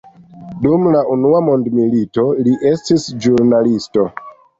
Dum 0.61 0.85
la 0.93 1.01
Unua 1.15 1.41
mondmilito, 1.47 2.23
li 2.47 2.55
estis 2.71 3.05
ĵurnalisto. 3.27 4.07